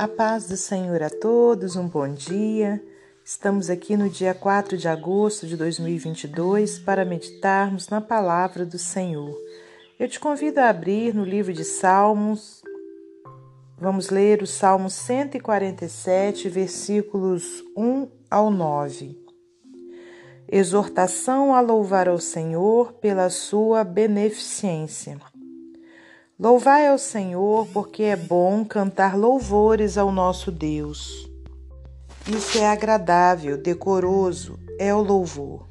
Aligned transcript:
A 0.00 0.08
paz 0.08 0.48
do 0.48 0.56
Senhor 0.56 1.02
a 1.02 1.10
todos, 1.10 1.76
um 1.76 1.86
bom 1.86 2.08
dia. 2.08 2.82
Estamos 3.22 3.68
aqui 3.68 3.98
no 3.98 4.08
dia 4.08 4.32
4 4.32 4.78
de 4.78 4.88
agosto 4.88 5.46
de 5.46 5.58
2022 5.58 6.78
para 6.78 7.04
meditarmos 7.04 7.90
na 7.90 8.00
palavra 8.00 8.64
do 8.64 8.78
Senhor. 8.78 9.36
Eu 9.98 10.08
te 10.08 10.18
convido 10.18 10.58
a 10.58 10.70
abrir 10.70 11.14
no 11.14 11.22
livro 11.22 11.52
de 11.52 11.64
Salmos. 11.64 12.62
Vamos 13.76 14.08
ler 14.08 14.42
o 14.42 14.46
Salmo 14.46 14.88
147, 14.88 16.48
versículos 16.48 17.62
1 17.76 18.08
ao 18.30 18.50
9. 18.50 19.22
Exortação 20.48 21.54
a 21.54 21.60
louvar 21.60 22.08
ao 22.08 22.18
Senhor 22.18 22.94
pela 22.94 23.28
sua 23.28 23.84
beneficência. 23.84 25.20
Louvai 26.40 26.88
ao 26.88 26.96
Senhor, 26.96 27.66
porque 27.66 28.02
é 28.02 28.16
bom 28.16 28.64
cantar 28.64 29.14
louvores 29.14 29.98
ao 29.98 30.10
nosso 30.10 30.50
Deus. 30.50 31.30
Isso 32.26 32.56
é 32.56 32.66
agradável, 32.66 33.58
decoroso, 33.58 34.58
é 34.78 34.94
o 34.94 35.02
louvor. 35.02 35.68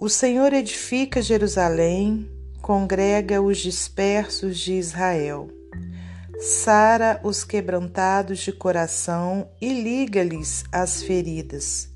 O 0.00 0.08
Senhor 0.08 0.54
edifica 0.54 1.20
Jerusalém, 1.20 2.30
congrega 2.62 3.42
os 3.42 3.58
dispersos 3.58 4.58
de 4.58 4.72
Israel. 4.72 5.50
Sara 6.40 7.20
os 7.22 7.44
quebrantados 7.44 8.38
de 8.38 8.52
coração 8.52 9.50
e 9.60 9.82
liga-lhes 9.82 10.64
as 10.72 11.02
feridas. 11.02 11.90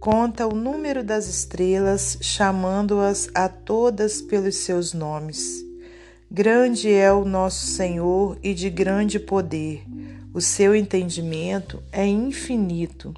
Conta 0.00 0.46
o 0.46 0.54
número 0.54 1.04
das 1.04 1.26
estrelas, 1.26 2.16
chamando-as 2.22 3.28
a 3.34 3.50
todas 3.50 4.22
pelos 4.22 4.56
seus 4.56 4.94
nomes. 4.94 5.70
Grande 6.34 6.90
é 6.90 7.12
o 7.12 7.26
nosso 7.26 7.66
Senhor 7.66 8.38
e 8.42 8.54
de 8.54 8.70
grande 8.70 9.20
poder. 9.20 9.84
O 10.32 10.40
seu 10.40 10.74
entendimento 10.74 11.82
é 11.92 12.06
infinito. 12.06 13.12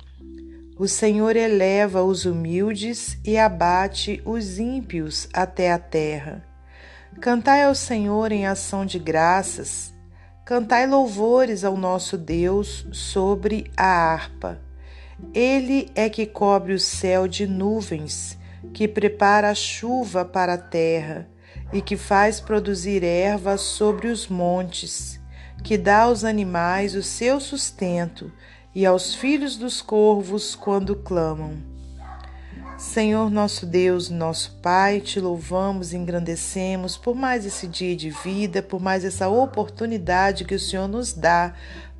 O 0.77 0.89
Senhor 0.89 1.36
eleva 1.36 2.02
os 2.02 2.24
humildes 2.24 3.16
e 3.24 3.39
abate 3.39 4.20
os 4.24 4.58
ímpios 4.58 5.28
até 5.33 5.70
a 5.70 5.78
terra. 5.78 6.44
Cantai 7.20 7.62
ao 7.62 7.74
Senhor 7.77 8.33
em 8.33 8.48
ação 8.48 8.84
de 8.84 8.98
graças. 8.98 9.94
Cantai 10.44 10.84
louvores 10.84 11.62
ao 11.62 11.77
nosso 11.77 12.19
Deus 12.19 12.84
sobre 12.91 13.70
a 13.77 13.86
harpa. 13.86 14.61
Ele 15.33 15.89
é 15.94 16.08
que 16.08 16.27
cobre 16.27 16.72
o 16.72 16.80
céu 16.80 17.28
de 17.28 17.46
nuvens, 17.46 18.36
que 18.72 18.89
prepara 18.89 19.50
a 19.50 19.55
chuva 19.55 20.24
para 20.24 20.55
a 20.55 20.58
terra 20.58 21.33
e 21.75 21.83
que 21.83 21.97
faz 21.97 22.41
produzir 22.41 23.03
erva 23.03 23.58
sobre 23.58 24.06
os 24.06 24.28
montes, 24.28 25.20
que 25.64 25.77
dá 25.77 26.03
aos 26.03 26.22
animais 26.22 26.94
o 26.94 27.03
seu 27.03 27.41
sustento 27.41 28.30
e 28.72 28.86
aos 28.86 29.12
filhos 29.12 29.56
dos 29.56 29.83
corvos 29.83 30.55
quando 30.55 30.95
clamam. 30.95 31.56
Senhor 32.78 33.28
nosso 33.28 33.67
Deus, 33.67 34.08
nosso 34.08 34.58
Pai, 34.62 35.00
te 35.00 35.19
louvamos 35.19 35.92
e 35.92 35.97
engrandecemos 35.97 36.97
por 36.97 37.17
mais 37.17 37.45
esse 37.45 37.67
dia 37.67 37.97
de 37.97 38.11
vida, 38.11 38.62
por 38.62 38.80
mais 38.80 39.05
essa 39.05 39.28
oportunidade 39.28 40.45
que 40.45 40.55
o 40.55 40.61
Senhor 40.61 40.86
nos 40.86 41.12
dá 41.12 41.55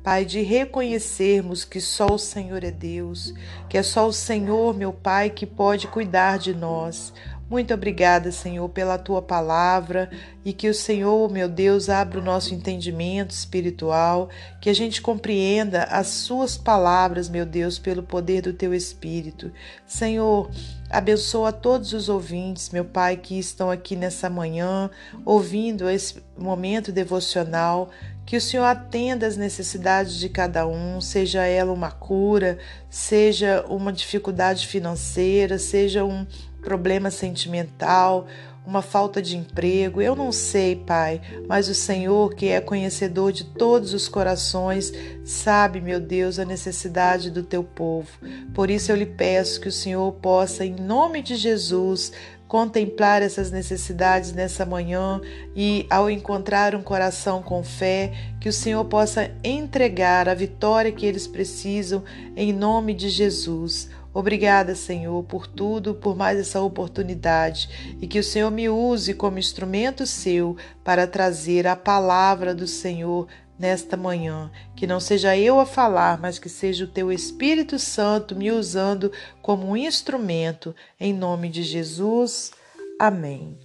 Pai, 0.05 0.23
de 0.23 0.41
reconhecermos 0.41 1.65
que 1.65 1.81
só 1.81 2.05
o 2.13 2.19
Senhor 2.19 2.63
é 2.63 2.69
Deus, 2.69 3.33
que 3.67 3.75
é 3.75 3.81
só 3.81 4.07
o 4.07 4.13
Senhor, 4.13 4.71
meu 4.75 4.93
Pai, 4.93 5.31
que 5.31 5.47
pode 5.47 5.87
cuidar 5.87 6.37
de 6.37 6.53
nós. 6.53 7.11
Muito 7.47 7.75
obrigada, 7.75 8.31
Senhor, 8.31 8.67
pela 8.69 8.97
tua 8.97 9.21
palavra 9.21 10.09
e 10.43 10.51
que 10.51 10.67
o 10.67 10.73
Senhor, 10.73 11.31
meu 11.31 11.47
Deus, 11.47 11.89
abra 11.89 12.19
o 12.19 12.23
nosso 12.23 12.55
entendimento 12.55 13.29
espiritual, 13.29 14.29
que 14.59 14.67
a 14.67 14.73
gente 14.73 14.99
compreenda 14.99 15.83
as 15.83 16.07
suas 16.07 16.57
palavras, 16.57 17.29
meu 17.29 17.45
Deus, 17.45 17.77
pelo 17.77 18.01
poder 18.01 18.41
do 18.41 18.51
teu 18.51 18.73
Espírito. 18.73 19.51
Senhor, 19.85 20.49
abençoa 20.89 21.53
todos 21.53 21.93
os 21.93 22.09
ouvintes, 22.09 22.71
meu 22.71 22.83
Pai, 22.83 23.15
que 23.15 23.37
estão 23.37 23.69
aqui 23.69 23.95
nessa 23.95 24.27
manhã, 24.27 24.89
ouvindo 25.23 25.87
esse 25.87 26.23
momento 26.35 26.91
devocional. 26.91 27.91
Que 28.25 28.37
o 28.37 28.41
Senhor 28.41 28.63
atenda 28.63 29.27
às 29.27 29.37
necessidades 29.37 30.15
de 30.15 30.29
cada 30.29 30.65
um, 30.65 30.99
seja 30.99 31.45
ela 31.45 31.71
uma 31.71 31.91
cura, 31.91 32.57
seja 32.89 33.63
uma 33.69 33.93
dificuldade 33.93 34.65
financeira, 34.65 35.59
seja 35.59 36.03
um 36.03 36.25
problema 36.65 37.11
sentimental, 37.11 38.27
uma 38.65 38.81
falta 38.81 39.21
de 39.21 39.37
emprego. 39.37 40.01
Eu 40.01 40.15
não 40.15 40.31
sei, 40.31 40.75
Pai, 40.75 41.21
mas 41.47 41.69
o 41.69 41.75
Senhor, 41.75 42.33
que 42.33 42.47
é 42.47 42.59
conhecedor 42.59 43.31
de 43.31 43.43
todos 43.43 43.93
os 43.93 44.09
corações, 44.09 44.91
sabe, 45.23 45.79
meu 45.79 45.99
Deus, 45.99 46.39
a 46.39 46.45
necessidade 46.45 47.29
do 47.29 47.43
teu 47.43 47.63
povo. 47.63 48.09
Por 48.53 48.69
isso 48.69 48.91
eu 48.91 48.95
lhe 48.95 49.05
peço 49.05 49.61
que 49.61 49.69
o 49.69 49.71
Senhor 49.71 50.11
possa, 50.13 50.65
em 50.65 50.75
nome 50.75 51.21
de 51.21 51.35
Jesus, 51.35 52.11
contemplar 52.47 53.21
essas 53.21 53.51
necessidades 53.51 54.31
nessa 54.31 54.65
manhã 54.65 55.19
e, 55.55 55.85
ao 55.89 56.09
encontrar 56.09 56.75
um 56.75 56.81
coração 56.81 57.41
com 57.41 57.63
fé, 57.63 58.11
que 58.39 58.49
o 58.49 58.53
Senhor 58.53 58.85
possa 58.85 59.31
entregar 59.43 60.29
a 60.29 60.33
vitória 60.33 60.91
que 60.91 61.05
eles 61.05 61.27
precisam 61.27 62.03
em 62.35 62.53
nome 62.53 62.93
de 62.93 63.09
Jesus. 63.09 63.89
Obrigada, 64.15 64.75
Senhor, 64.75 65.21
por 65.25 65.45
tudo, 65.45 65.93
por 65.93 66.15
mais 66.15 66.39
essa 66.39 66.61
oportunidade 66.61 67.97
e 68.01 68.07
que 68.07 68.17
o 68.17 68.23
Senhor 68.23 68.49
me 68.49 68.69
use 68.69 69.13
como 69.13 69.37
instrumento 69.37 70.07
seu 70.07 70.55
para 70.85 71.05
trazer 71.05 71.67
a 71.67 71.75
palavra 71.75 72.55
do 72.55 72.65
Senhor 72.65 73.27
nesta 73.59 73.97
manhã. 73.97 74.49
Que 74.73 74.87
não 74.87 75.01
seja 75.01 75.37
eu 75.37 75.59
a 75.59 75.65
falar, 75.65 76.17
mas 76.17 76.39
que 76.39 76.47
seja 76.47 76.85
o 76.85 76.87
teu 76.87 77.11
Espírito 77.11 77.77
Santo 77.77 78.37
me 78.37 78.49
usando 78.53 79.11
como 79.41 79.67
um 79.67 79.75
instrumento. 79.75 80.73
Em 80.97 81.13
nome 81.13 81.49
de 81.49 81.61
Jesus. 81.61 82.53
Amém. 82.97 83.59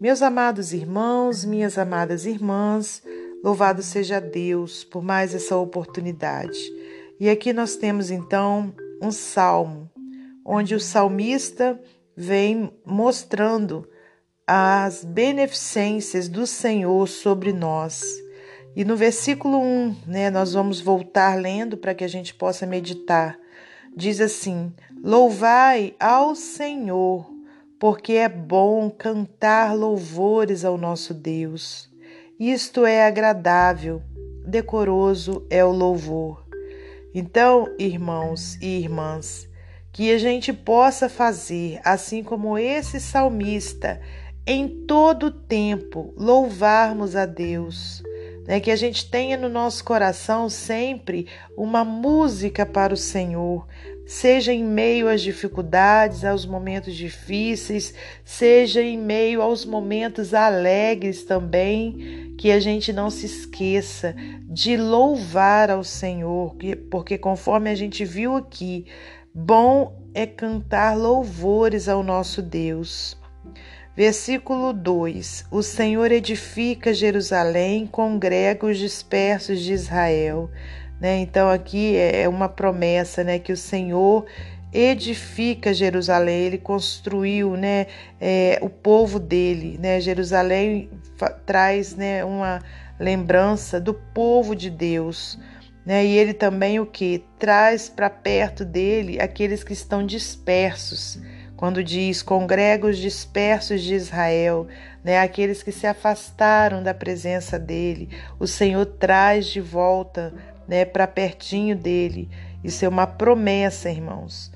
Meus 0.00 0.22
amados 0.22 0.72
irmãos, 0.72 1.44
minhas 1.44 1.78
amadas 1.78 2.26
irmãs, 2.26 3.02
louvado 3.42 3.82
seja 3.82 4.20
Deus 4.20 4.84
por 4.84 5.02
mais 5.02 5.34
essa 5.34 5.56
oportunidade. 5.56 6.60
E 7.18 7.28
aqui 7.28 7.52
nós 7.52 7.74
temos 7.74 8.12
então 8.12 8.72
um 9.02 9.10
salmo 9.10 9.90
onde 10.44 10.74
o 10.74 10.80
salmista 10.80 11.80
vem 12.16 12.70
mostrando 12.84 13.88
as 14.46 15.04
beneficências 15.04 16.28
do 16.28 16.46
Senhor 16.46 17.08
sobre 17.08 17.52
nós. 17.52 18.02
E 18.76 18.84
no 18.84 18.96
versículo 18.96 19.58
1, 19.58 19.96
né, 20.06 20.30
nós 20.30 20.52
vamos 20.52 20.80
voltar 20.80 21.38
lendo 21.38 21.76
para 21.76 21.94
que 21.94 22.04
a 22.04 22.08
gente 22.08 22.34
possa 22.34 22.66
meditar. 22.66 23.38
Diz 23.96 24.20
assim: 24.20 24.72
Louvai 25.02 25.94
ao 25.98 26.34
Senhor, 26.34 27.30
porque 27.78 28.14
é 28.14 28.28
bom 28.28 28.90
cantar 28.90 29.74
louvores 29.74 30.64
ao 30.64 30.76
nosso 30.76 31.14
Deus. 31.14 31.88
Isto 32.38 32.84
é 32.84 33.06
agradável, 33.06 34.02
decoroso 34.44 35.46
é 35.48 35.64
o 35.64 35.70
louvor. 35.70 36.43
Então, 37.14 37.72
irmãos 37.78 38.56
e 38.60 38.80
irmãs, 38.80 39.48
que 39.92 40.10
a 40.10 40.18
gente 40.18 40.52
possa 40.52 41.08
fazer, 41.08 41.80
assim 41.84 42.22
como 42.24 42.58
esse 42.58 42.98
salmista, 42.98 44.00
em 44.46 44.84
todo 44.86 45.30
tempo 45.30 46.12
louvarmos 46.16 47.14
a 47.14 47.24
Deus 47.24 48.02
né? 48.46 48.60
que 48.60 48.70
a 48.70 48.76
gente 48.76 49.10
tenha 49.10 49.36
no 49.36 49.48
nosso 49.48 49.84
coração 49.84 50.48
sempre 50.48 51.26
uma 51.56 51.84
música 51.84 52.64
para 52.64 52.94
o 52.94 52.96
Senhor, 52.96 53.66
seja 54.06 54.52
em 54.52 54.62
meio 54.62 55.08
às 55.08 55.22
dificuldades, 55.22 56.24
aos 56.24 56.44
momentos 56.44 56.94
difíceis, 56.94 57.94
seja 58.24 58.82
em 58.82 58.98
meio 58.98 59.40
aos 59.40 59.64
momentos 59.64 60.34
alegres 60.34 61.24
também, 61.24 62.34
que 62.38 62.50
a 62.50 62.60
gente 62.60 62.92
não 62.92 63.10
se 63.10 63.26
esqueça 63.26 64.14
de 64.48 64.76
louvar 64.76 65.70
ao 65.70 65.82
Senhor, 65.82 66.56
porque 66.90 67.16
conforme 67.16 67.70
a 67.70 67.74
gente 67.74 68.04
viu 68.04 68.36
aqui, 68.36 68.86
bom 69.34 70.00
é 70.14 70.26
cantar 70.26 70.96
louvores 70.96 71.88
ao 71.88 72.02
nosso 72.02 72.42
Deus. 72.42 73.16
Versículo 73.96 74.72
2: 74.72 75.46
O 75.52 75.62
Senhor 75.62 76.10
edifica 76.10 76.92
Jerusalém, 76.92 77.86
congrega 77.86 78.66
os 78.66 78.76
dispersos 78.76 79.60
de 79.60 79.72
Israel. 79.72 80.50
Né? 81.00 81.18
Então, 81.18 81.50
aqui 81.50 81.96
é 81.96 82.28
uma 82.28 82.48
promessa 82.48 83.22
né? 83.24 83.38
que 83.38 83.52
o 83.52 83.56
Senhor 83.56 84.26
edifica 84.72 85.72
Jerusalém, 85.72 86.42
ele 86.42 86.58
construiu 86.58 87.56
né? 87.56 87.86
É, 88.20 88.58
o 88.60 88.68
povo 88.68 89.20
dele. 89.20 89.78
Né? 89.80 90.00
Jerusalém 90.00 90.90
traz 91.46 91.94
né? 91.94 92.24
uma 92.24 92.60
lembrança 92.98 93.80
do 93.80 93.94
povo 93.94 94.54
de 94.54 94.70
Deus. 94.70 95.38
Né? 95.86 96.04
E 96.04 96.16
ele 96.16 96.32
também 96.32 96.80
o 96.80 96.86
que? 96.86 97.24
Traz 97.38 97.88
para 97.88 98.08
perto 98.10 98.64
dele 98.64 99.20
aqueles 99.20 99.62
que 99.62 99.72
estão 99.72 100.04
dispersos 100.04 101.20
quando 101.56 101.82
diz: 101.82 102.22
congrega 102.22 102.86
os 102.86 102.98
dispersos 102.98 103.82
de 103.82 103.94
Israel, 103.94 104.66
né, 105.02 105.18
aqueles 105.20 105.62
que 105.62 105.72
se 105.72 105.86
afastaram 105.86 106.82
da 106.82 106.92
presença 106.92 107.58
dele, 107.58 108.10
o 108.38 108.46
Senhor 108.46 108.84
traz 108.84 109.46
de 109.46 109.60
volta 109.60 110.34
né, 110.66 110.84
para 110.84 111.06
pertinho 111.06 111.76
dele. 111.76 112.28
Isso 112.62 112.84
é 112.84 112.88
uma 112.88 113.06
promessa, 113.06 113.90
irmãos. 113.90 114.50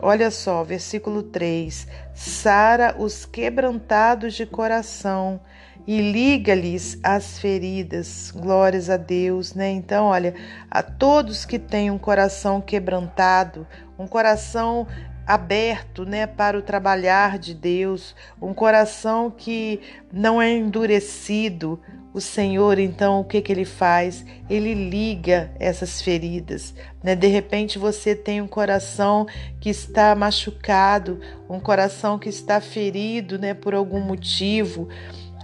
Olha 0.00 0.30
só, 0.30 0.64
versículo 0.64 1.22
3: 1.22 1.86
Sara 2.14 2.94
os 2.98 3.26
quebrantados 3.26 4.34
de 4.34 4.46
coração 4.46 5.40
e 5.86 6.00
liga-lhes 6.00 6.98
as 7.02 7.38
feridas. 7.38 8.30
Glórias 8.34 8.88
a 8.88 8.96
Deus, 8.96 9.54
né? 9.54 9.70
Então, 9.70 10.06
olha, 10.06 10.34
a 10.70 10.82
todos 10.82 11.44
que 11.44 11.58
têm 11.58 11.90
um 11.90 11.98
coração 11.98 12.60
quebrantado, 12.60 13.66
um 13.98 14.06
coração 14.06 14.86
aberto, 15.32 16.04
né, 16.04 16.26
para 16.26 16.58
o 16.58 16.62
trabalhar 16.62 17.38
de 17.38 17.54
Deus, 17.54 18.16
um 18.42 18.52
coração 18.52 19.30
que 19.30 19.80
não 20.12 20.42
é 20.42 20.50
endurecido, 20.52 21.80
o 22.12 22.20
Senhor, 22.20 22.80
então, 22.80 23.20
o 23.20 23.24
que, 23.24 23.40
que 23.40 23.52
ele 23.52 23.64
faz? 23.64 24.24
Ele 24.48 24.74
liga 24.74 25.52
essas 25.60 26.02
feridas. 26.02 26.74
Né? 27.04 27.14
De 27.14 27.28
repente 27.28 27.78
você 27.78 28.16
tem 28.16 28.42
um 28.42 28.48
coração 28.48 29.26
que 29.60 29.70
está 29.70 30.12
machucado, 30.16 31.20
um 31.48 31.60
coração 31.60 32.18
que 32.18 32.28
está 32.28 32.60
ferido 32.60 33.38
né, 33.38 33.54
por 33.54 33.74
algum 33.74 34.00
motivo, 34.00 34.88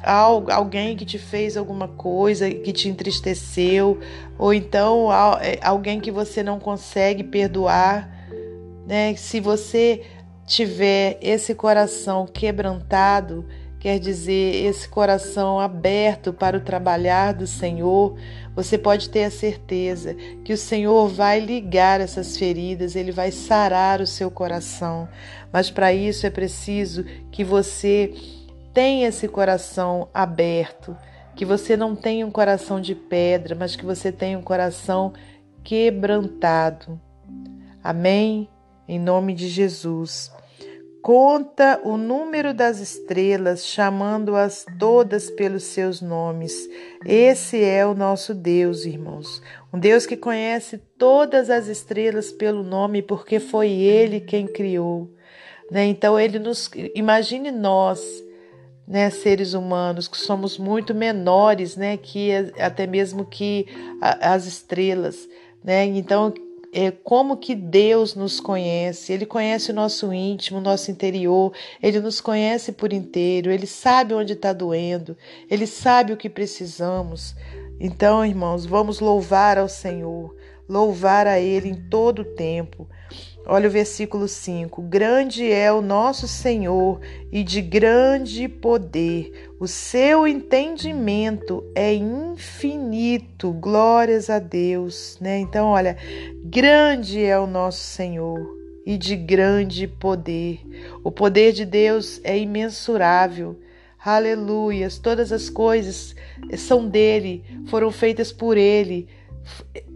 alguém 0.03 0.97
que 0.97 1.05
te 1.05 1.19
fez 1.19 1.57
alguma 1.57 1.87
coisa 1.87 2.51
que 2.51 2.73
te 2.73 2.89
entristeceu, 2.89 4.01
ou 4.37 4.53
então 4.53 5.09
é, 5.41 5.59
alguém 5.63 6.01
que 6.01 6.11
você 6.11 6.43
não 6.43 6.59
consegue 6.59 7.23
perdoar. 7.23 8.16
Né? 8.87 9.15
Se 9.17 9.41
você 9.41 10.03
tiver 10.47 11.19
esse 11.21 11.55
coração 11.55 12.27
quebrantado, 12.27 13.45
quer 13.81 13.99
dizer, 13.99 14.65
esse 14.65 14.89
coração 14.89 15.59
aberto 15.59 16.33
para 16.33 16.57
o 16.57 16.61
trabalhar 16.61 17.35
do 17.35 17.47
Senhor, 17.47 18.17
você 18.55 18.79
pode 18.79 19.11
ter 19.11 19.25
a 19.25 19.31
certeza 19.31 20.15
que 20.45 20.53
o 20.53 20.57
Senhor 20.57 21.09
vai 21.09 21.41
ligar 21.41 22.01
essas 22.01 22.37
feridas, 22.37 22.97
ele 22.97 23.13
vai 23.13 23.31
sarar 23.31 24.01
o 24.01 24.07
seu 24.07 24.31
coração. 24.31 25.09
Mas 25.53 25.71
para 25.71 25.93
isso 25.93 26.27
é 26.27 26.31
preciso 26.31 27.05
que 27.31 27.45
você 27.45 28.15
tenha 28.73 29.09
esse 29.09 29.27
coração 29.27 30.09
aberto, 30.15 30.97
que 31.35 31.45
você 31.45 31.77
não 31.77 31.95
tenha 31.97 32.27
um 32.27 32.31
coração 32.31 32.81
de 32.81 32.95
pedra, 32.95 33.55
mas 33.55 33.75
que 33.75 33.85
você 33.85 34.13
tenha 34.13 34.39
um 34.39 34.43
coração 34.43 35.13
quebrantado. 35.63 37.01
Amém? 37.83 38.49
Em 38.89 39.01
nome 39.01 39.35
de 39.35 39.49
Jesus. 39.49 40.31
Conta 41.03 41.81
o 41.85 41.97
número 41.97 42.53
das 42.53 42.81
estrelas, 42.81 43.67
chamando-as 43.67 44.65
todas 44.79 45.31
pelos 45.31 45.65
seus 45.65 46.01
nomes. 46.01 46.69
Esse 47.05 47.63
é 47.63 47.87
o 47.87 47.95
nosso 47.95 48.35
Deus, 48.35 48.85
irmãos. 48.85 49.43
Um 49.73 49.79
Deus 49.79 50.05
que 50.05 50.17
conhece 50.17 50.79
todas 50.99 51.49
as 51.51 51.67
estrelas 51.69 52.33
pelo 52.33 52.63
nome, 52.63 53.03
porque 53.03 53.39
foi 53.41 53.71
Ele 53.71 54.21
quem 54.21 54.47
criou. 54.47 55.11
Né? 55.71 55.85
Então, 55.87 56.19
Ele 56.19 56.39
nos. 56.39 56.71
Imagine 56.95 57.51
nós, 57.51 58.01
né, 58.87 59.11
seres 59.11 59.53
humanos, 59.53 60.09
que 60.09 60.17
somos 60.17 60.59
muito 60.59 60.95
menores 60.95 61.77
né, 61.77 61.97
que 61.97 62.31
até 62.59 62.87
mesmo 62.87 63.25
que 63.25 63.67
as 64.01 64.45
estrelas. 64.47 65.29
Né? 65.63 65.85
Então, 65.85 66.33
é, 66.77 66.91
como 66.91 67.39
que 67.39 67.55
Deus 67.55 68.15
nos 68.15 68.39
conhece. 68.39 69.11
Ele 69.11 69.25
conhece 69.25 69.71
o 69.71 69.75
nosso 69.75 70.13
íntimo, 70.13 70.59
o 70.59 70.63
nosso 70.63 70.91
interior, 70.91 71.51
ele 71.83 72.01
nos 72.01 72.21
conhece 72.21 72.71
por 72.71 72.93
inteiro, 72.93 73.51
ele 73.51 73.67
sabe 73.67 74.13
onde 74.13 74.35
está 74.35 74.53
doendo, 74.53 75.17
ele 75.51 75.67
sabe 75.67 76.13
o 76.13 76.19
que 76.19 76.29
precisamos. 76.29 77.35
Então, 77.81 78.23
irmãos, 78.23 78.67
vamos 78.67 79.01
louvar 79.01 79.57
ao 79.57 79.71
Senhor, 79.71 80.37
louvar 80.69 81.27
a 81.27 81.41
Ele 81.41 81.71
em 81.71 81.89
todo 81.89 82.21
o 82.21 82.35
tempo. 82.35 82.87
Olha 83.49 83.69
o 83.69 83.73
versículo 83.73 84.27
5: 84.27 84.83
Grande 84.83 85.51
é 85.51 85.73
o 85.73 85.81
nosso 85.81 86.27
Senhor 86.27 87.01
e 87.31 87.45
de 87.45 87.63
grande 87.63 88.49
poder, 88.49 89.51
o 89.61 89.69
seu 89.69 90.27
entendimento 90.27 91.65
é 91.75 91.95
infinito. 91.95 93.53
Glórias 93.53 94.29
a 94.29 94.39
Deus, 94.39 95.17
né? 95.21 95.39
Então, 95.39 95.69
olha, 95.69 95.97
grande 96.57 97.23
é 97.23 97.39
o 97.39 97.47
nosso 97.47 97.81
Senhor 97.81 98.41
e 98.87 98.97
de 98.97 99.15
grande 99.15 99.87
poder. 99.87 100.63
O 101.05 101.13
poder 101.13 101.53
de 101.53 101.67
Deus 101.67 102.19
é 102.25 102.39
imensurável. 102.39 103.61
Aleluias, 104.03 104.97
todas 104.97 105.33
as 105.33 105.51
coisas 105.51 106.17
são 106.57 106.89
dele, 106.89 107.45
foram 107.67 107.91
feitas 107.91 108.33
por 108.33 108.57
ele, 108.57 109.07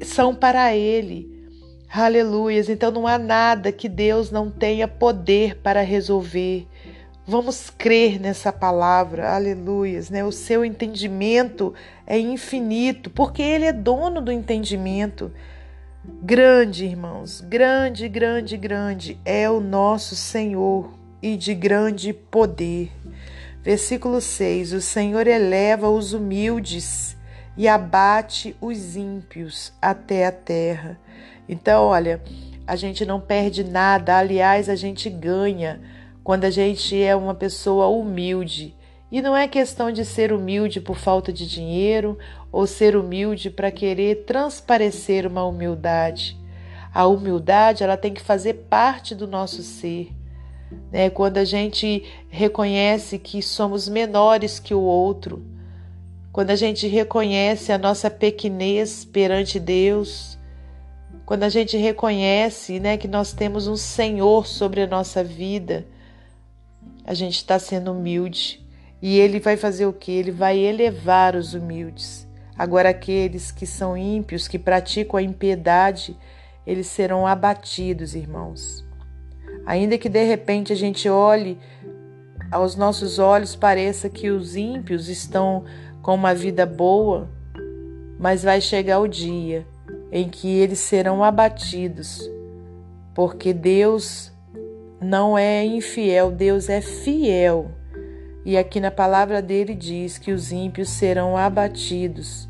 são 0.03 0.35
para 0.35 0.77
ele. 0.77 1.49
Aleluias. 1.91 2.69
Então 2.69 2.91
não 2.91 3.07
há 3.07 3.17
nada 3.17 3.73
que 3.73 3.89
Deus 3.89 4.31
não 4.31 4.51
tenha 4.51 4.87
poder 4.87 5.57
para 5.63 5.81
resolver. 5.81 6.69
Vamos 7.27 7.71
crer 7.71 8.21
nessa 8.21 8.53
palavra, 8.53 9.35
aleluias, 9.35 10.11
né? 10.11 10.23
O 10.23 10.33
seu 10.33 10.63
entendimento 10.63 11.73
é 12.07 12.19
infinito, 12.19 13.09
porque 13.09 13.41
Ele 13.41 13.65
é 13.65 13.73
dono 13.73 14.21
do 14.21 14.31
entendimento. 14.31 15.33
Grande, 16.03 16.87
irmãos, 16.87 17.43
grande, 17.43 18.09
grande, 18.09 18.57
grande 18.57 19.21
é 19.23 19.51
o 19.51 19.61
nosso 19.61 20.17
Senhor 20.17 20.95
e 21.21 21.37
de 21.37 21.55
grande 21.55 22.15
poder. 22.15 22.91
Versículo 23.63 24.19
6: 24.19 24.73
O 24.73 24.81
Senhor 24.81 25.27
eleva 25.27 25.91
os 25.91 26.15
humildes 26.15 27.19
e 27.55 27.69
abate 27.69 28.57
os 28.63 28.97
ímpios 28.97 29.75
até 29.81 30.25
a 30.25 30.33
terra. 30.33 30.99
Então, 31.47 31.85
olha, 31.85 32.23
a 32.67 32.77
gente 32.77 33.05
não 33.05 33.21
perde 33.21 33.63
nada, 33.63 34.17
aliás, 34.17 34.71
a 34.71 34.77
gente 34.77 35.11
ganha 35.11 35.83
quando 36.25 36.47
a 36.47 36.51
gente 36.51 36.99
é 36.99 37.15
uma 37.15 37.35
pessoa 37.35 37.89
humilde. 37.89 38.75
E 39.11 39.21
não 39.21 39.37
é 39.37 39.49
questão 39.49 39.91
de 39.91 40.05
ser 40.05 40.33
humilde 40.33 40.81
por 40.81 40.97
falta 40.97 41.33
de 41.33 41.49
dinheiro 41.49 42.17
ou 42.53 42.67
ser 42.67 42.95
humilde 42.95 43.51
para 43.51 43.71
querer 43.71 44.25
transparecer 44.25 45.27
uma 45.27 45.45
humildade. 45.45 46.39
A 46.95 47.07
humildade, 47.07 47.83
ela 47.83 47.97
tem 47.97 48.15
que 48.15 48.21
fazer 48.21 48.55
parte 48.69 49.15
do 49.15 49.27
nosso 49.27 49.63
ser. 49.63 50.13
Né? 50.93 51.11
Quando 51.11 51.39
a 51.39 51.45
gente 51.45 52.05
reconhece 52.29 53.19
que 53.19 53.43
somos 53.43 53.89
menores 53.89 54.61
que 54.61 54.75
o 54.75 54.81
outro, 54.81 55.45
quando 56.33 56.51
a 56.51 56.57
gente 56.57 56.87
reconhece 56.87 57.73
a 57.73 57.79
nossa 57.79 58.09
pequenez 58.09 59.05
perante 59.05 59.59
Deus, 59.59 60.39
quando 61.27 61.43
a 61.43 61.49
gente 61.49 61.77
reconhece 61.77 62.79
né, 62.79 62.97
que 62.97 63.09
nós 63.09 63.33
temos 63.33 63.67
um 63.67 63.77
Senhor 63.77 64.47
sobre 64.47 64.83
a 64.83 64.87
nossa 64.87 65.23
vida, 65.25 65.87
a 67.05 67.15
gente 67.15 67.37
está 67.37 67.59
sendo 67.59 67.93
humilde. 67.93 68.65
E 69.03 69.19
Ele 69.19 69.41
vai 69.41 69.57
fazer 69.57 69.87
o 69.87 69.93
que? 69.93 70.13
Ele 70.13 70.31
vai 70.31 70.59
elevar 70.59 71.35
os 71.35 71.55
humildes. 71.55 72.29
Agora, 72.57 72.91
aqueles 72.91 73.51
que 73.51 73.67
são 73.67 73.97
ímpios, 73.97 74.47
que 74.47 74.59
praticam 74.59 75.19
a 75.19 75.23
impiedade, 75.23 76.17
eles 76.67 76.87
serão 76.87 77.27
abatidos, 77.27 78.15
irmãos. 78.15 78.85
Ainda 79.65 79.97
que 79.97 80.09
de 80.09 80.25
repente 80.25 80.73
a 80.73 80.77
gente 80.77 81.09
olhe, 81.09 81.59
aos 82.51 82.77
nossos 82.77 83.19
olhos 83.19 83.55
pareça 83.55 84.09
que 84.09 84.31
os 84.31 84.57
ímpios 84.57 85.09
estão 85.09 85.65
com 86.03 86.15
uma 86.15 86.35
vida 86.35 86.67
boa, 86.67 87.31
mas 88.19 88.43
vai 88.43 88.61
chegar 88.61 88.99
o 89.01 89.09
dia 89.09 89.67
em 90.13 90.29
que 90.29 90.49
eles 90.49 90.81
serão 90.81 91.23
abatidos, 91.23 92.21
porque 93.15 93.53
Deus 93.53 94.33
não 95.01 95.39
é 95.39 95.65
infiel, 95.65 96.31
Deus 96.31 96.69
é 96.69 96.81
fiel. 96.81 97.71
E 98.45 98.57
aqui 98.57 98.81
na 98.81 98.91
palavra 98.91 99.43
dele 99.43 99.75
diz 99.75 100.17
que 100.17 100.33
os 100.33 100.51
ímpios 100.51 100.89
serão 100.89 101.37
abatidos. 101.37 102.49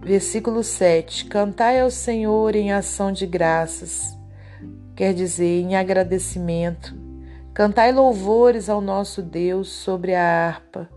Versículo 0.00 0.62
7: 0.62 1.26
Cantai 1.26 1.80
ao 1.80 1.90
Senhor 1.90 2.54
em 2.54 2.72
ação 2.72 3.10
de 3.10 3.26
graças, 3.26 4.16
quer 4.94 5.14
dizer, 5.14 5.60
em 5.60 5.76
agradecimento. 5.76 6.94
Cantai 7.54 7.92
louvores 7.92 8.68
ao 8.68 8.80
nosso 8.80 9.20
Deus 9.22 9.68
sobre 9.68 10.14
a 10.14 10.22
harpa. 10.22 10.88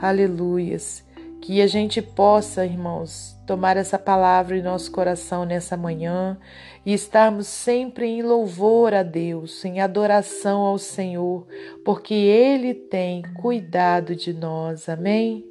Aleluias. 0.00 1.04
Que 1.40 1.62
a 1.62 1.66
gente 1.66 2.02
possa, 2.02 2.66
irmãos, 2.66 3.37
tomar 3.48 3.78
essa 3.78 3.98
palavra 3.98 4.58
em 4.58 4.62
nosso 4.62 4.92
coração 4.92 5.46
nessa 5.46 5.74
manhã 5.74 6.38
e 6.84 6.92
estarmos 6.92 7.46
sempre 7.46 8.06
em 8.06 8.20
louvor 8.20 8.92
a 8.92 9.02
Deus, 9.02 9.64
em 9.64 9.80
adoração 9.80 10.60
ao 10.60 10.76
Senhor, 10.76 11.46
porque 11.82 12.12
Ele 12.12 12.74
tem 12.74 13.22
cuidado 13.40 14.14
de 14.14 14.34
nós. 14.34 14.86
Amém? 14.86 15.46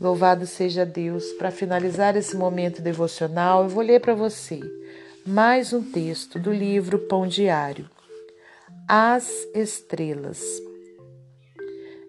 Louvado 0.00 0.46
seja 0.46 0.84
Deus. 0.84 1.30
Para 1.34 1.52
finalizar 1.52 2.16
esse 2.16 2.36
momento 2.36 2.82
devocional, 2.82 3.62
eu 3.62 3.68
vou 3.68 3.84
ler 3.84 4.00
para 4.00 4.14
você 4.14 4.60
mais 5.24 5.72
um 5.72 5.82
texto 5.92 6.40
do 6.40 6.52
livro 6.52 6.98
Pão 6.98 7.24
Diário. 7.24 7.88
As 8.88 9.30
estrelas. 9.54 10.42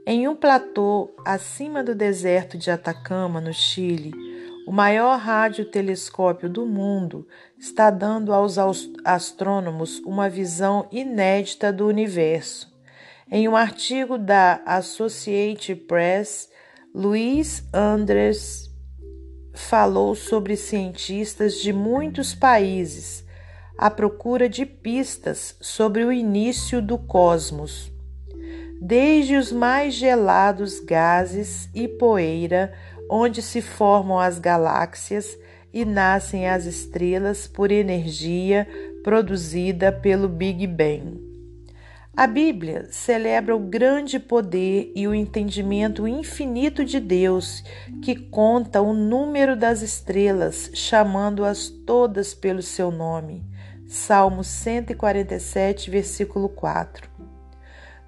Em 0.07 0.27
um 0.27 0.35
platô 0.35 1.13
acima 1.23 1.83
do 1.83 1.93
deserto 1.93 2.57
de 2.57 2.71
Atacama, 2.71 3.39
no 3.39 3.53
Chile, 3.53 4.28
o 4.69 4.71
maior 4.71 5.17
radiotelescópio 5.17 6.47
do 6.47 6.63
mundo 6.63 7.27
está 7.57 7.89
dando 7.89 8.31
aos 8.31 8.55
astrônomos 9.03 9.97
uma 10.05 10.29
visão 10.29 10.87
inédita 10.91 11.73
do 11.73 11.87
universo. 11.87 12.71
Em 13.31 13.47
um 13.47 13.55
artigo 13.55 14.15
da 14.15 14.61
Associated 14.67 15.75
Press, 15.87 16.51
Luiz 16.93 17.67
Andres 17.73 18.69
falou 19.55 20.13
sobre 20.13 20.55
cientistas 20.55 21.55
de 21.55 21.73
muitos 21.73 22.35
países 22.35 23.25
à 23.75 23.89
procura 23.89 24.47
de 24.47 24.67
pistas 24.67 25.57
sobre 25.59 26.05
o 26.05 26.11
início 26.11 26.79
do 26.79 26.99
cosmos 26.99 27.91
desde 28.81 29.35
os 29.35 29.51
mais 29.51 29.93
gelados 29.93 30.79
gases 30.79 31.69
e 31.75 31.87
poeira, 31.87 32.73
onde 33.09 33.41
se 33.41 33.61
formam 33.61 34.19
as 34.19 34.37
galáxias 34.37 35.37
e 35.73 35.83
nascem 35.83 36.47
as 36.47 36.65
estrelas 36.65 37.47
por 37.47 37.71
energia 37.71 38.67
produzida 39.03 39.91
pelo 39.91 40.27
Big 40.27 40.67
Bang. 40.67 41.29
A 42.15 42.27
Bíblia 42.27 42.87
celebra 42.91 43.55
o 43.55 43.59
grande 43.59 44.19
poder 44.19 44.91
e 44.93 45.07
o 45.07 45.15
entendimento 45.15 46.05
infinito 46.05 46.83
de 46.83 46.99
Deus, 46.99 47.63
que 48.03 48.13
conta 48.13 48.81
o 48.81 48.93
número 48.93 49.55
das 49.55 49.81
estrelas, 49.81 50.69
chamando-as 50.73 51.69
todas 51.69 52.33
pelo 52.33 52.61
seu 52.61 52.91
nome. 52.91 53.45
Salmo 53.87 54.43
147, 54.43 55.89
versículo 55.89 56.49
4. 56.49 57.08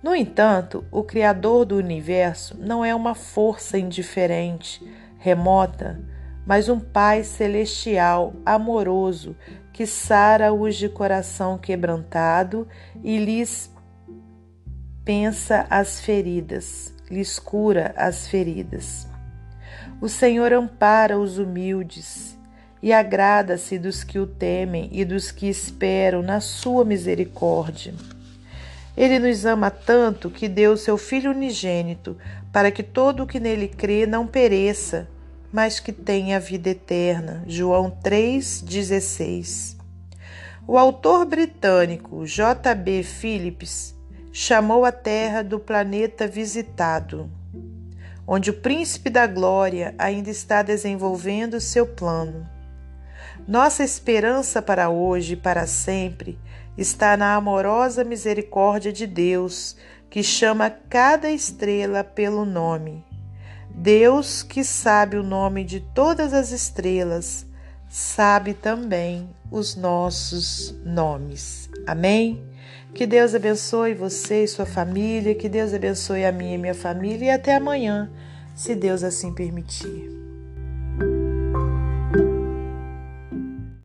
No 0.03 0.15
entanto, 0.15 0.83
o 0.91 1.03
Criador 1.03 1.63
do 1.65 1.77
universo 1.77 2.57
não 2.59 2.83
é 2.83 2.93
uma 2.93 3.13
força 3.13 3.77
indiferente, 3.77 4.83
remota, 5.19 5.99
mas 6.45 6.69
um 6.69 6.79
Pai 6.79 7.23
celestial, 7.23 8.33
amoroso, 8.43 9.35
que 9.71 9.85
sara 9.85 10.51
os 10.51 10.75
de 10.75 10.89
coração 10.89 11.57
quebrantado 11.57 12.67
e 13.03 13.17
lhes 13.17 13.71
pensa 15.05 15.67
as 15.69 16.01
feridas, 16.01 16.93
lhes 17.09 17.37
cura 17.37 17.93
as 17.95 18.27
feridas. 18.27 19.07
O 20.01 20.09
Senhor 20.09 20.51
ampara 20.51 21.19
os 21.19 21.37
humildes 21.37 22.35
e 22.81 22.91
agrada-se 22.91 23.77
dos 23.77 24.03
que 24.03 24.17
o 24.17 24.25
temem 24.25 24.89
e 24.91 25.05
dos 25.05 25.31
que 25.31 25.47
esperam 25.47 26.23
na 26.23 26.39
sua 26.39 26.83
misericórdia. 26.83 27.93
Ele 28.95 29.19
nos 29.19 29.45
ama 29.45 29.71
tanto 29.71 30.29
que 30.29 30.49
deu 30.49 30.75
seu 30.75 30.97
Filho 30.97 31.31
unigênito, 31.31 32.17
para 32.51 32.71
que 32.71 32.83
todo 32.83 33.23
o 33.23 33.27
que 33.27 33.39
nele 33.39 33.67
crê 33.67 34.05
não 34.05 34.27
pereça, 34.27 35.07
mas 35.51 35.79
que 35.79 35.91
tenha 35.91 36.39
vida 36.39 36.69
eterna. 36.69 37.43
João 37.47 37.91
3,16. 38.03 39.77
O 40.67 40.77
autor 40.77 41.25
britânico 41.25 42.25
J.B. 42.25 43.03
Phillips 43.03 43.95
chamou 44.31 44.85
a 44.85 44.91
Terra 44.91 45.41
do 45.41 45.59
planeta 45.59 46.27
visitado, 46.27 47.29
onde 48.25 48.49
o 48.49 48.61
príncipe 48.61 49.09
da 49.09 49.27
glória 49.27 49.93
ainda 49.97 50.29
está 50.29 50.61
desenvolvendo 50.61 51.59
seu 51.59 51.85
plano. 51.85 52.47
Nossa 53.47 53.83
esperança 53.83 54.61
para 54.61 54.89
hoje 54.89 55.33
e 55.33 55.37
para 55.37 55.65
sempre 55.65 56.37
está 56.77 57.17
na 57.17 57.35
amorosa 57.35 58.03
misericórdia 58.03 58.91
de 58.91 59.05
Deus, 59.05 59.75
que 60.09 60.23
chama 60.23 60.69
cada 60.69 61.31
estrela 61.31 62.03
pelo 62.03 62.45
nome. 62.45 63.03
Deus, 63.69 64.43
que 64.43 64.63
sabe 64.63 65.17
o 65.17 65.23
nome 65.23 65.63
de 65.63 65.79
todas 65.79 66.33
as 66.33 66.51
estrelas, 66.51 67.45
sabe 67.89 68.53
também 68.53 69.29
os 69.49 69.75
nossos 69.75 70.75
nomes. 70.85 71.69
Amém? 71.87 72.41
Que 72.93 73.07
Deus 73.07 73.33
abençoe 73.33 73.93
você 73.93 74.43
e 74.43 74.47
sua 74.47 74.65
família, 74.65 75.33
que 75.33 75.47
Deus 75.47 75.73
abençoe 75.73 76.25
a 76.25 76.31
minha 76.31 76.55
e 76.55 76.57
minha 76.57 76.75
família 76.75 77.25
e 77.25 77.29
até 77.29 77.55
amanhã, 77.55 78.11
se 78.53 78.75
Deus 78.75 79.03
assim 79.03 79.33
permitir. 79.33 80.20